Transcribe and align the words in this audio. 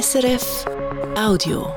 SRF 0.00 0.64
Audio. 1.16 1.72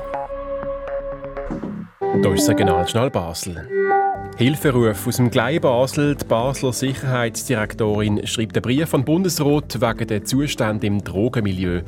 Hier 2.20 2.32
ist 2.32 2.48
Regionalschnall 2.48 3.10
Basel. 3.10 3.68
Hilferuf 4.36 5.06
aus 5.06 5.18
dem 5.18 5.30
Glei 5.30 5.60
Basel. 5.60 6.16
Die 6.16 6.24
Basler 6.24 6.72
Sicherheitsdirektorin 6.72 8.26
schreibt 8.26 8.56
einen 8.56 8.62
Brief 8.62 8.92
an 8.92 9.04
Bundesrat 9.04 9.80
wegen 9.80 10.08
der 10.08 10.24
Zustände 10.24 10.88
im 10.88 11.04
Drogenmilieu. 11.04 11.82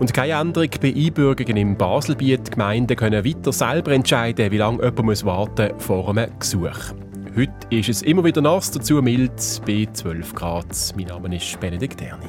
Und 0.00 0.12
keine 0.12 0.40
Änderung 0.40 0.70
bei 0.80 0.92
Einbürgerungen 0.92 1.56
im 1.56 1.76
Baselbiet. 1.76 2.48
Die 2.48 2.50
Gemeinden 2.50 2.96
können 2.96 3.24
weiter 3.24 3.52
selber 3.52 3.92
entscheiden, 3.92 4.50
wie 4.50 4.58
lange 4.58 4.82
jemand 4.82 5.04
muss 5.04 5.24
warten 5.24 5.72
muss 5.72 5.84
vor 5.84 6.08
einem 6.08 6.36
Gesuch. 6.36 6.94
Heute 7.36 7.52
ist 7.70 7.88
es 7.88 8.02
immer 8.02 8.24
wieder 8.24 8.40
nass, 8.40 8.72
dazu 8.72 9.00
mild 9.00 9.62
bei 9.64 9.86
12 9.92 10.34
Grad. 10.34 10.66
Mein 10.96 11.06
Name 11.06 11.36
ist 11.36 11.60
Benedikt 11.60 12.02
Erni. 12.02 12.26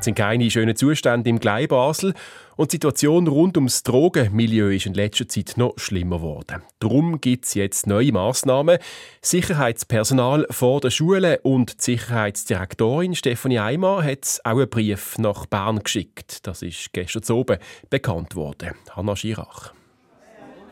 Es 0.00 0.06
sind 0.06 0.14
keine 0.14 0.50
schönen 0.50 0.76
Zustände 0.76 1.28
im 1.28 1.40
Glei 1.40 1.66
Basel 1.66 2.14
und 2.56 2.72
die 2.72 2.76
Situation 2.76 3.28
rund 3.28 3.58
ums 3.58 3.82
Drogenmilieu 3.82 4.70
ist 4.70 4.86
in 4.86 4.94
letzter 4.94 5.28
Zeit 5.28 5.58
noch 5.58 5.74
schlimmer 5.76 6.16
geworden. 6.16 6.62
Darum 6.78 7.20
gibt 7.20 7.44
es 7.44 7.52
jetzt 7.52 7.86
neue 7.86 8.10
Massnahmen. 8.10 8.78
Sicherheitspersonal 9.20 10.46
vor 10.48 10.80
der 10.80 10.88
Schule 10.88 11.40
und 11.42 11.80
die 11.80 11.84
Sicherheitsdirektorin 11.84 13.14
Stefanie 13.14 13.58
Eimer 13.58 14.02
hat 14.02 14.40
auch 14.42 14.52
einen 14.52 14.70
Brief 14.70 15.18
nach 15.18 15.44
Bern 15.44 15.80
geschickt. 15.80 16.46
Das 16.46 16.62
ist 16.62 16.94
gestern 16.94 17.36
oben 17.36 17.58
bekannt 17.90 18.36
worden. 18.36 18.70
Hanna 18.96 19.14
Schirach. 19.14 19.74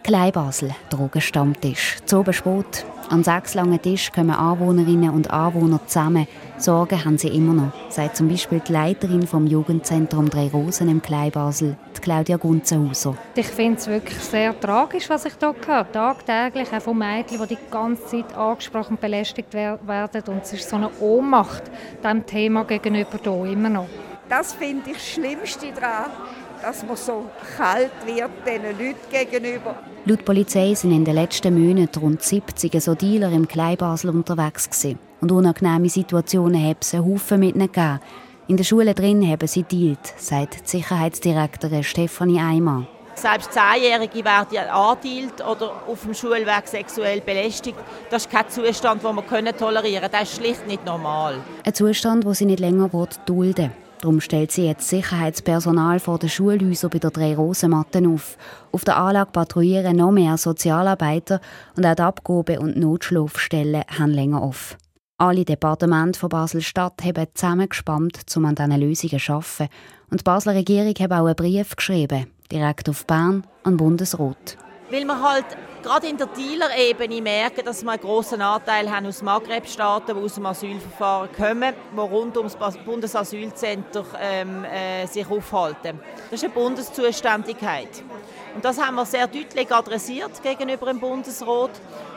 Kleinbasel, 0.05 0.75
Drogenstammtisch. 0.89 1.98
Zu 2.06 2.20
oben 2.20 2.33
spät. 2.33 2.87
An 3.11 3.25
sechs 3.25 3.55
langen 3.55 3.80
Tisch 3.80 4.12
kommen 4.12 4.33
Anwohnerinnen 4.33 5.09
und 5.09 5.30
Anwohner 5.30 5.80
zusammen. 5.87 6.27
Sorgen 6.59 7.03
haben 7.07 7.17
sie 7.17 7.29
immer 7.29 7.55
noch, 7.55 7.73
sagt 7.89 8.17
zum 8.17 8.29
Beispiel 8.29 8.61
die 8.61 8.73
Leiterin 8.73 9.27
vom 9.27 9.47
Jugendzentrum 9.47 10.29
Drei 10.29 10.48
Rosen 10.48 10.91
im 10.91 11.01
Kleinbasel, 11.01 11.79
Claudia 12.03 12.37
Gunzenhauser. 12.37 13.17
Ich 13.34 13.47
finde 13.47 13.79
es 13.79 13.86
wirklich 13.86 14.19
sehr 14.19 14.59
tragisch, 14.61 15.09
was 15.09 15.25
ich 15.25 15.33
hier 15.41 15.55
höre. 15.67 15.91
Tagtäglich 15.91 16.70
auch 16.70 16.83
von 16.83 16.98
Mädchen, 16.98 17.41
die 17.42 17.55
die 17.55 17.59
ganze 17.70 18.05
Zeit 18.06 18.36
angesprochen 18.36 18.92
und 18.92 19.01
belästigt 19.01 19.55
werden. 19.55 19.89
Und 20.27 20.42
es 20.42 20.53
ist 20.53 20.69
so 20.69 20.77
eine 20.77 20.91
Ohnmacht 21.01 21.62
diesem 22.03 22.27
Thema 22.27 22.64
gegenüber 22.64 23.19
hier 23.23 23.53
immer 23.53 23.70
noch. 23.70 23.89
Das 24.29 24.53
finde 24.53 24.91
ich 24.91 24.97
das 24.97 25.06
Schlimmste 25.06 25.73
daran 25.73 26.11
dass 26.62 26.84
man 26.84 26.97
so 26.97 27.25
kalt 27.56 27.91
wird 28.05 28.31
diesen 28.47 28.78
Leuten 28.78 29.11
gegenüber. 29.11 29.77
Laut 30.05 30.25
Polizei 30.25 30.75
sind 30.75 30.92
in 30.92 31.05
den 31.05 31.14
letzten 31.14 31.55
Monaten 31.55 31.98
rund 31.98 32.23
70 32.23 32.83
so 32.83 32.95
Dealer 32.95 33.33
im 33.33 33.47
Kleinbasel 33.47 34.11
unterwegs 34.11 34.69
gewesen. 34.69 34.98
Und 35.20 35.33
unangenehme 35.33 35.89
Situationen 35.89 36.62
haben 36.62 36.77
es 36.81 36.95
einen 36.95 37.05
Haufen 37.05 37.41
mit 37.41 37.55
ihnen 37.55 37.67
gegeben. 37.67 38.01
In 38.47 38.56
der 38.56 38.64
Schule 38.64 38.95
drin 38.95 39.29
haben 39.29 39.47
sie 39.47 39.64
dealt, 39.64 40.14
sagt 40.17 40.55
die 40.64 40.79
Sicherheitsdirektorin 40.79 41.84
Stefanie 41.84 42.41
Eimer. 42.41 42.86
Selbst 43.14 43.53
Zehnjährige 43.53 44.25
werden 44.25 44.59
angedealt 44.70 45.45
oder 45.45 45.73
auf 45.89 46.03
dem 46.05 46.14
Schulweg 46.14 46.67
sexuell 46.67 47.20
belästigt. 47.20 47.77
Das 48.11 48.27
ist 48.27 48.31
kein 48.31 48.48
Zustand, 48.48 49.03
den 49.03 49.17
wir 49.17 49.56
tolerieren 49.56 50.03
können. 50.03 50.12
Das 50.12 50.23
ist 50.23 50.36
schlicht 50.36 50.67
nicht 50.69 50.86
normal. 50.86 51.41
Ein 51.64 51.75
Zustand, 51.75 52.25
den 52.25 52.34
sie 52.34 52.47
nicht 52.47 52.61
länger 52.61 52.89
dulden 53.27 53.56
will. 53.56 53.70
Darum 54.01 54.21
stellt 54.21 54.53
sie 54.53 54.67
jetzt 54.67 54.89
Sicherheitspersonal 54.89 55.99
vor 55.99 56.19
den 56.19 56.29
Schulhäusern 56.29 56.91
bei 56.91 57.01
der 57.01 57.11
drei 57.11 57.35
Rosenmatten 57.35 58.15
auf. 58.15 58.39
Auf 58.71 58.85
der 58.85 58.97
Anlage 58.97 59.33
patrouillieren 59.33 59.97
noch 59.97 60.13
mehr 60.13 60.37
Sozialarbeiter 60.37 61.41
und 61.77 61.85
auch 61.85 61.95
die 61.95 62.03
Abgabe- 62.03 62.61
und 62.61 62.77
Notschlafstellen 62.77 63.83
haben 63.99 64.13
länger 64.13 64.41
auf. 64.41 64.77
Alle 65.21 65.45
Departemente 65.45 66.21
von 66.21 66.29
Basel-Stadt 66.29 67.03
haben 67.03 67.27
zusammengespannt, 67.35 68.21
um 68.37 68.45
an 68.45 68.55
diesen 68.55 68.81
Lösungen 68.81 69.19
zu 69.19 69.33
arbeiten. 69.33 69.69
Und 70.11 70.21
die 70.21 70.25
Basler 70.25 70.55
Regierung 70.55 70.95
hat 70.95 71.11
auch 71.11 71.27
einen 71.27 71.35
Brief 71.35 71.75
geschrieben, 71.75 72.27
direkt 72.53 72.89
auf 72.89 73.05
Bern 73.05 73.45
an 73.65 73.77
Bundesrat. 73.77 74.57
Weil 74.91 75.05
wir 75.05 75.20
halt 75.20 75.44
gerade 75.83 76.06
in 76.06 76.17
der 76.17 76.28
Dealer-Ebene 76.28 77.20
merken, 77.20 77.64
dass 77.64 77.83
wir 77.83 77.90
einen 77.90 78.01
grossen 78.01 78.40
Anteil 78.40 78.90
haben 78.90 79.07
aus 79.07 79.23
Maghreb-Staaten, 79.23 80.17
die 80.17 80.23
aus 80.23 80.35
dem 80.35 80.46
Asylverfahren 80.46 81.29
kommen, 81.33 81.74
die 81.95 82.01
rund 82.01 82.36
ums 82.36 82.57
Bundesasylzentrum 82.85 84.07
ähm, 84.20 84.64
äh, 84.64 85.07
sich 85.07 85.29
aufhalten. 85.30 86.01
Das 86.30 86.42
ist 86.42 86.45
eine 86.45 86.55
Bundeszuständigkeit. 86.55 88.02
Und 88.55 88.64
das 88.64 88.81
haben 88.81 88.97
wir 88.97 89.07
sehr 89.07 89.27
deutlich 89.27 89.70
adressiert 89.70 90.42
gegenüber 90.42 90.86
dem 90.86 91.01
Bundesrat 91.01 91.70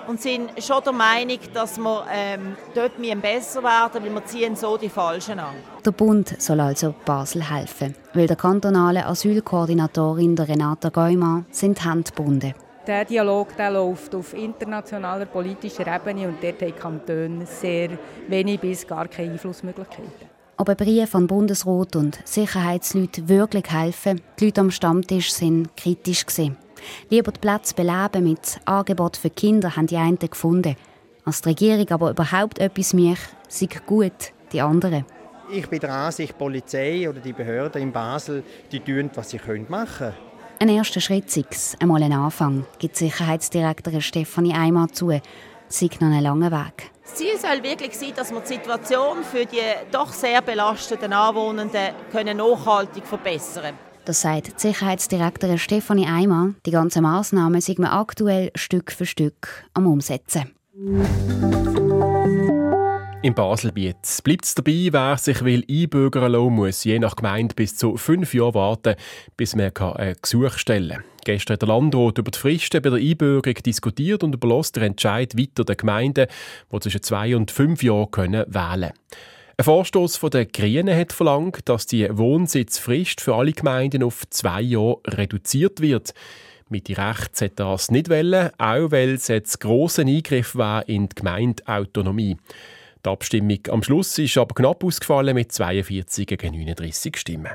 und 0.08 0.22
sind 0.22 0.52
schon 0.64 0.84
der 0.84 0.94
Meinung, 0.94 1.40
dass 1.54 1.78
wir 1.78 2.06
ähm, 2.12 2.56
dort 2.74 2.94
besser 3.22 3.64
werden 3.64 4.04
weil 4.04 4.14
wir 4.14 4.26
ziehen 4.26 4.56
so 4.56 4.78
die 4.78 4.90
Falschen 4.90 5.40
an. 5.40 5.56
Der 5.86 5.92
Bund 5.92 6.42
soll 6.42 6.60
also 6.60 6.94
Basel 7.06 7.50
helfen, 7.50 7.96
weil 8.14 8.28
der 8.28 8.36
kantonale 8.36 9.06
Asylkoordinatorin 9.06 10.38
Renata 10.38 10.90
Geumann 10.90 11.46
sind 11.52 11.86
Hände 11.86 12.12
gebunden. 12.12 12.54
Der 12.88 13.06
Dialog 13.06 13.56
der 13.58 13.70
läuft 13.70 14.16
auf 14.16 14.34
internationaler 14.34 15.26
politischer 15.26 15.86
Ebene 15.86 16.28
und 16.28 16.44
dort 16.44 16.62
haben 16.62 16.76
Kantone 16.76 17.46
sehr 17.46 17.90
wenig 18.28 18.60
bis 18.60 18.88
gar 18.88 19.08
keine 19.08 19.34
Einflussmöglichkeiten. 19.34 20.31
Ob 20.62 20.70
ein 20.70 20.76
Brief 20.76 21.10
von 21.10 21.26
Bundesrat 21.26 21.96
und 21.96 22.20
Sicherheitsleuten 22.24 23.28
wirklich 23.28 23.66
helfen, 23.72 24.22
die 24.40 24.46
Leute 24.46 24.62
am 24.62 24.70
Stammtisch 24.70 25.34
sind 25.34 25.76
kritisch. 25.76 26.24
Lieber 27.10 27.32
die 27.32 27.40
Plätze 27.40 27.74
beleben 27.74 28.30
mit 28.30 28.60
Angebot 28.66 29.18
für 29.18 29.32
Kinder 29.32 29.76
haben 29.76 29.88
die 29.88 29.98
einen 29.98 30.20
gefunden. 30.20 30.76
Als 31.26 31.42
die 31.42 31.50
Regierung 31.50 31.90
aber 31.90 32.12
überhaupt 32.12 32.60
etwas 32.60 32.94
mich, 32.94 33.18
sei 33.48 33.70
gut 33.88 34.34
die 34.52 34.62
anderen. 34.62 35.04
Ich 35.52 35.68
bin 35.68 35.80
der 35.80 35.96
Ansicht, 35.96 36.34
die 36.34 36.38
Polizei 36.38 37.10
oder 37.10 37.22
die 37.22 37.34
Behörden 37.34 37.82
in 37.82 37.92
Basel, 37.92 38.44
die 38.72 38.82
tun, 38.82 39.10
was 39.16 39.32
sie 39.32 39.40
machen 39.68 39.98
können. 39.98 40.14
Ein 40.60 40.70
erster 40.70 41.02
Schritt 41.02 41.32
sei 41.32 41.44
es, 41.50 41.76
einmal 41.80 42.04
ein 42.04 42.14
Anfang, 42.14 42.68
gibt 42.78 42.98
Sicherheitsdirektorin 42.98 44.02
Stefanie 44.02 44.54
Eimer 44.54 44.90
zu. 44.90 45.10
Sei 45.72 45.90
noch 46.02 46.12
ein 46.12 46.22
langer 46.22 46.52
Weg. 46.52 46.92
Das 47.02 47.16
Ziel 47.16 47.38
soll 47.38 47.64
wirklich 47.64 47.98
sein, 47.98 48.12
dass 48.16 48.32
wir 48.32 48.42
die 48.42 48.48
Situation 48.48 49.24
für 49.24 49.46
die 49.46 49.62
doch 49.92 50.12
sehr 50.12 50.42
belasteten 50.42 51.14
Anwohnenden 51.14 51.94
können 52.12 52.38
nachhaltig 52.38 53.08
verbessern 53.08 53.64
können. 53.64 53.78
Das 54.04 54.22
sagt 54.22 54.48
die 54.48 54.68
Sicherheitsdirektorin 54.68 55.58
Stefanie 55.58 56.08
Eimer. 56.08 56.54
Die 56.66 56.72
ganzen 56.72 57.04
Massnahmen 57.04 57.62
sind 57.62 57.80
wir 57.80 57.94
aktuell 57.94 58.52
Stück 58.56 58.92
für 58.92 59.06
Stück 59.06 59.66
am 59.74 59.88
Umsetzen. 59.88 60.52
Im 63.24 63.36
Baselbiet 63.36 63.98
bleibt 64.24 64.46
es 64.46 64.56
dabei, 64.56 64.88
wer 64.90 65.16
sich 65.16 65.46
will 65.46 65.64
einbürgern 65.70 66.32
lassen 66.32 66.56
muss, 66.56 66.84
je 66.84 66.98
nach 66.98 67.16
Gemeinde 67.16 67.54
bis 67.54 67.78
zu 67.78 67.96
fünf 67.96 68.34
Jahre 68.34 68.56
warten, 68.56 68.96
bis 69.38 69.56
man 69.56 69.72
ein 69.78 70.16
Gesuch 70.20 70.58
stellen 70.58 70.98
kann. 70.98 71.04
Gestern 71.24 71.54
hat 71.54 71.62
der 71.62 71.70
Landrat 71.70 72.18
über 72.18 72.32
die 72.32 72.40
Fristen 72.40 72.82
bei 72.82 72.90
der 72.90 72.98
Einbürgerung 72.98 73.62
diskutiert 73.64 74.24
und 74.24 74.34
überlässt 74.34 74.76
den 74.76 74.84
Entscheid 74.84 75.38
weiter 75.38 75.64
den 75.64 75.78
Gemeinden, 75.78 76.26
die 76.74 76.80
zwischen 76.80 77.04
zwei 77.04 77.36
und 77.36 77.52
fünf 77.52 77.84
Jahren 77.84 78.10
können 78.10 78.44
wählen 78.48 78.90
können. 78.90 78.94
Ein 79.56 79.66
Vorstoß 79.66 80.20
den 80.20 80.52
Grünen 80.52 80.98
hat 80.98 81.14
verlangt, 81.14 81.70
dass 81.70 81.86
die 81.86 82.10
Wohnsitzfrist 82.10 83.22
für 83.22 83.36
alle 83.36 83.54
Gemeinden 83.54 84.02
auf 84.02 84.28
zwei 84.32 84.62
Jahre 84.62 85.00
reduziert 85.06 85.80
wird. 85.80 86.16
Mit 86.70 86.88
die 86.88 86.94
Rechts 86.94 87.42
hat 87.42 87.60
das 87.60 87.92
nicht 87.92 88.10
wollen, 88.10 88.50
auch 88.58 88.90
weil 88.90 89.10
es 89.12 89.28
jetzt 89.28 89.60
grossen 89.60 90.08
Eingriff 90.08 90.56
war 90.56 90.90
in 90.90 91.08
die 91.08 91.16
Gemeindeautonomie. 91.16 92.38
Die 93.04 93.10
Abstimmung 93.10 93.60
am 93.70 93.82
Schluss 93.82 94.18
ist 94.20 94.38
aber 94.38 94.54
knapp 94.54 94.84
ausgefallen 94.84 95.34
mit 95.34 95.52
42 95.52 96.28
gegen 96.28 96.54
39 96.54 97.18
Stimmen. 97.18 97.52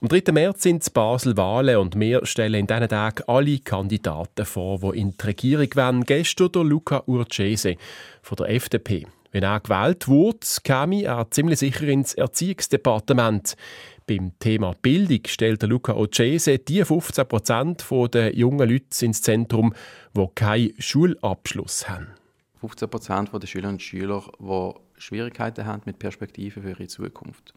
Am 0.00 0.08
3. 0.08 0.32
März 0.32 0.62
sind 0.62 0.82
es 0.82 0.90
Basel-Wahlen 0.90 1.76
und 1.76 1.98
wir 1.98 2.24
stellen 2.24 2.54
in 2.54 2.66
diesen 2.68 2.88
Tagen 2.88 3.24
alle 3.26 3.58
Kandidaten 3.58 4.44
vor, 4.44 4.78
die 4.78 5.00
in 5.00 5.10
die 5.10 5.26
Regierung 5.26 5.68
wollen. 5.74 6.04
Gestern 6.04 6.52
der 6.52 6.62
Luca 6.64 7.02
Urcese 7.06 7.76
von 8.22 8.36
der 8.36 8.50
FDP. 8.50 9.06
Wenn 9.32 9.42
er 9.42 9.60
gewählt 9.60 10.08
wurde, 10.08 10.46
käme 10.62 11.02
er 11.02 11.30
ziemlich 11.30 11.58
sicher 11.58 11.88
ins 11.88 12.14
Erziehungsdepartement. 12.14 13.56
Beim 14.06 14.32
Thema 14.38 14.74
Bildung 14.80 15.20
stellt 15.26 15.62
Luca 15.64 15.94
Ocese 15.94 16.58
die 16.58 16.84
15% 16.84 18.08
der 18.08 18.34
jungen 18.34 18.68
Leute 18.68 19.04
ins 19.04 19.20
Zentrum, 19.20 19.74
die 20.16 20.26
keinen 20.34 20.74
Schulabschluss 20.78 21.88
haben. 21.88 22.17
15 22.60 22.90
Prozent 22.90 23.30
der 23.32 23.46
Schülerinnen 23.46 23.76
und 23.76 23.82
Schüler, 23.82 24.24
die 24.40 25.00
Schwierigkeiten 25.00 25.64
haben 25.64 25.82
mit 25.84 25.98
Perspektiven 25.98 26.62
für 26.62 26.70
ihre 26.70 26.86
Zukunft. 26.86 27.54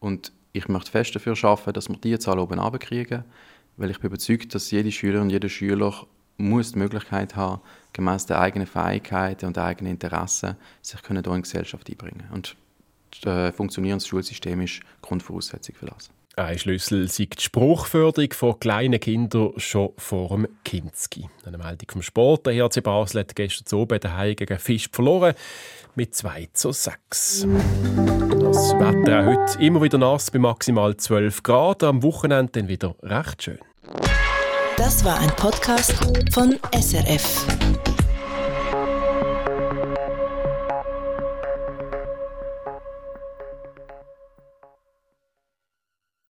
Und 0.00 0.32
ich 0.52 0.68
möchte 0.68 0.90
fest 0.90 1.14
dafür 1.14 1.36
arbeiten, 1.42 1.72
dass 1.72 1.88
wir 1.88 1.96
diese 1.96 2.20
Zahl 2.20 2.38
oben 2.38 2.60
kriegen, 2.78 3.24
weil 3.76 3.90
ich 3.90 3.98
bin 3.98 4.08
überzeugt, 4.08 4.54
dass 4.54 4.70
jede 4.70 4.92
Schülerin 4.92 5.22
und 5.22 5.30
jeder 5.30 5.48
Schüler 5.48 6.06
muss 6.36 6.72
die 6.72 6.78
Möglichkeit 6.78 7.36
haben, 7.36 7.60
gemäß 7.92 8.26
der 8.26 8.40
eigenen 8.40 8.66
Fähigkeiten 8.66 9.46
und 9.46 9.56
der 9.56 9.64
eigenen 9.64 9.92
Interessen 9.92 10.56
sich 10.82 11.00
hier 11.06 11.16
in 11.16 11.22
die 11.22 11.42
Gesellschaft 11.42 11.88
einbringen. 11.88 12.24
Und 12.32 12.56
ein 13.24 13.30
äh, 13.30 13.52
funktionierendes 13.52 14.06
Schulsystem 14.06 14.60
ist 14.60 14.80
Grundvoraussetzung 15.02 15.74
für 15.76 15.86
das. 15.86 16.10
Ein 16.36 16.58
Schlüssel 16.58 17.08
sei 17.08 17.26
die 17.26 17.40
Spruchförderung 17.40 18.32
von 18.32 18.58
kleinen 18.58 18.98
Kindern 18.98 19.52
schon 19.56 19.90
vor 19.96 20.30
dem 20.30 20.48
Kinski. 20.64 21.28
Eine 21.46 21.58
Meldung 21.58 21.88
vom 21.88 22.02
Sport. 22.02 22.46
Der 22.46 22.54
HC 22.54 22.80
Basel 22.80 23.20
hat 23.20 23.36
gestern 23.36 23.80
Abend 23.80 24.02
daheim 24.02 24.34
gegen 24.34 24.58
Fisch 24.58 24.88
verloren 24.90 25.34
mit 25.94 26.14
2 26.14 26.48
zu 26.52 26.72
6. 26.72 27.46
Das 28.40 28.74
Wetter 28.74 29.20
auch 29.20 29.26
heute 29.26 29.62
immer 29.64 29.80
wieder 29.80 29.98
nass 29.98 30.32
bei 30.32 30.40
maximal 30.40 30.96
12 30.96 31.44
Grad. 31.44 31.84
Am 31.84 32.02
Wochenende 32.02 32.50
dann 32.50 32.68
wieder 32.68 32.96
recht 33.02 33.44
schön. 33.44 33.58
Das 34.76 35.04
war 35.04 35.20
ein 35.20 35.30
Podcast 35.36 35.94
von 36.32 36.58
SRF. 36.72 37.46